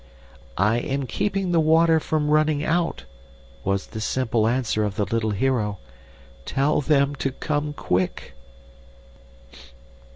"'I 0.57 0.77
am 0.79 1.05
keeping 1.05 1.51
the 1.51 1.59
water 1.59 1.99
from 1.99 2.31
running 2.31 2.63
out,' 2.65 3.03
was 3.63 3.85
the 3.85 4.01
simple 4.01 4.47
answer 4.47 4.83
of 4.83 4.95
the 4.95 5.05
little 5.05 5.29
hero. 5.29 5.77
'Tell 6.45 6.81
them 6.81 7.13
to 7.17 7.31
come 7.31 7.73
quick. 7.73 8.33